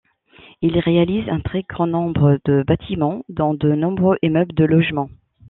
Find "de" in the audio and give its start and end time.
2.45-2.63, 3.53-3.73, 4.55-4.65